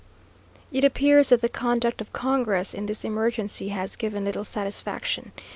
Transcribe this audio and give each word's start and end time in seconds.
It 0.71 0.83
appears 0.83 1.29
that 1.29 1.41
the 1.41 1.47
conduct 1.47 2.01
of 2.01 2.11
congress 2.11 2.73
in 2.73 2.87
this 2.87 3.05
emergency 3.05 3.67
has 3.67 3.95
given 3.95 4.25
little 4.25 4.43
satisfaction. 4.43 5.31